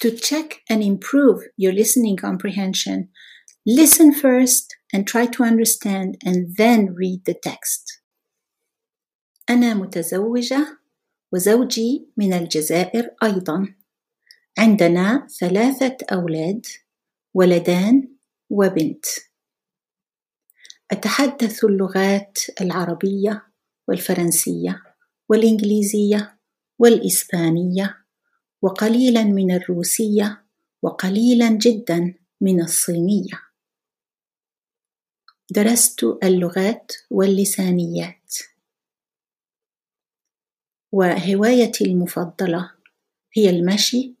[0.00, 3.10] To check and improve your listening comprehension,
[3.66, 8.02] listen first and try to understand and then read the text.
[9.50, 10.78] أنا متزوجة
[11.32, 13.74] وزوجي من الجزائر أيضا.
[14.58, 16.66] عندنا ثلاثة أولاد
[17.34, 18.08] ولدان
[18.50, 19.04] وبنت.
[20.90, 23.46] أتحدث اللغات العربية
[23.88, 24.82] والفرنسية
[25.28, 26.38] والإنجليزية
[26.78, 27.96] والإسبانية
[28.62, 30.44] وقليلا من الروسية
[30.82, 33.42] وقليلا جدا من الصينية.
[35.50, 38.34] درست اللغات واللسانيات.
[40.92, 42.72] وهوايتي المفضلة
[43.36, 44.14] هي المشي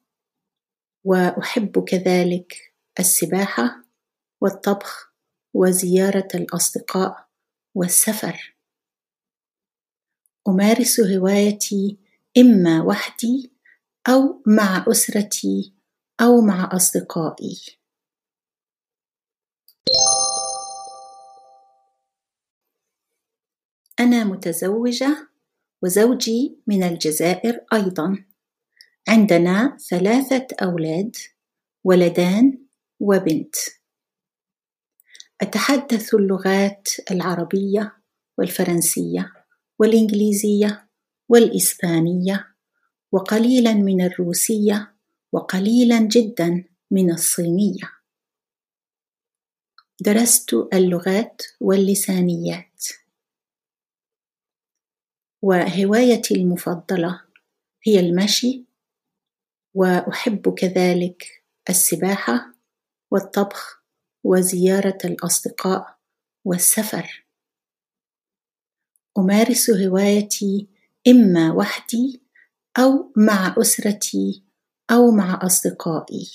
[1.04, 3.84] وأحب كذلك السباحة
[4.40, 5.14] والطبخ
[5.54, 7.28] وزيارة الأصدقاء
[7.74, 8.56] والسفر.
[10.48, 11.98] أمارس هوايتي
[12.38, 13.52] إما وحدي
[14.08, 15.74] أو مع أسرتي
[16.20, 17.56] أو مع أصدقائي.
[24.00, 25.28] أنا متزوجة
[25.82, 28.24] وزوجي من الجزائر أيضا.
[29.08, 31.16] عندنا ثلاثة أولاد
[31.84, 32.66] ولدان
[33.00, 33.54] وبنت.
[35.40, 37.96] أتحدث اللغات العربية
[38.38, 39.32] والفرنسية
[39.78, 40.88] والإنجليزية
[41.28, 42.49] والإسبانية
[43.12, 44.94] وقليلا من الروسية
[45.32, 47.92] وقليلا جدا من الصينية.
[50.00, 52.84] درست اللغات واللسانيات.
[55.42, 57.22] وهوايتي المفضلة
[57.86, 58.64] هي المشي
[59.74, 62.54] وأحب كذلك السباحة
[63.10, 63.84] والطبخ
[64.24, 65.98] وزيارة الأصدقاء
[66.44, 67.26] والسفر.
[69.18, 70.68] أمارس هوايتي
[71.08, 72.22] إما وحدي
[72.77, 74.43] او مع اسرتي
[74.91, 76.27] او مع اصدقائي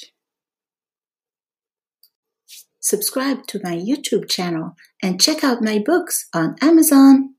[2.83, 7.35] Subscribe to my YouTube channel and check out my books on Amazon.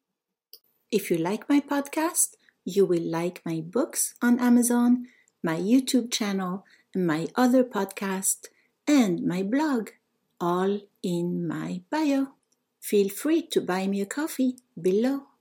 [0.92, 5.08] If you like my podcast, you will like my books on Amazon,
[5.44, 6.64] my YouTube channel,
[6.96, 8.50] my other podcast,
[8.88, 9.90] and my blog,
[10.40, 12.28] all in my bio.
[12.80, 15.32] Feel free to buy me a coffee below.